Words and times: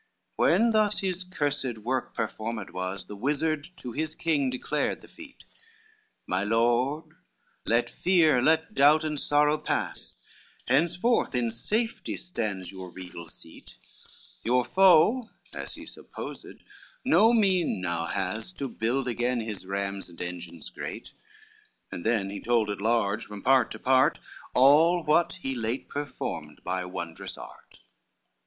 XII 0.01 0.31
When 0.45 0.71
thus 0.71 1.01
his 1.01 1.23
cursed 1.23 1.77
work 1.77 2.15
performed 2.15 2.71
was, 2.71 3.05
The 3.05 3.15
wizard 3.15 3.67
to 3.75 3.91
his 3.91 4.15
king 4.15 4.49
declared 4.49 5.01
the 5.01 5.07
feat, 5.07 5.45
"My 6.25 6.43
lord, 6.43 7.15
let 7.67 7.87
fear, 7.87 8.41
let 8.41 8.73
doubt 8.73 9.03
and 9.03 9.19
sorrow 9.19 9.59
pass, 9.59 10.15
Henceforth 10.67 11.35
in 11.35 11.51
safety 11.51 12.17
stands 12.17 12.71
your 12.71 12.89
regal 12.89 13.29
seat, 13.29 13.77
Your 14.43 14.65
foe, 14.65 15.29
as 15.53 15.75
he 15.75 15.85
supposed, 15.85 16.63
no 17.05 17.31
mean 17.31 17.79
now 17.79 18.07
has 18.07 18.53
To 18.53 18.67
build 18.67 19.07
again 19.07 19.39
his 19.41 19.67
rams 19.67 20.09
and 20.09 20.19
engines 20.19 20.71
great:" 20.71 21.13
And 21.91 22.03
then 22.03 22.31
he 22.31 22.41
told 22.41 22.71
at 22.71 22.81
large 22.81 23.23
from 23.27 23.43
part 23.43 23.69
to 23.69 23.77
part, 23.77 24.19
All 24.55 25.03
what 25.03 25.33
he 25.43 25.53
late 25.53 25.89
performed 25.89 26.61
by 26.63 26.85
wondrous 26.85 27.37
art. 27.37 27.81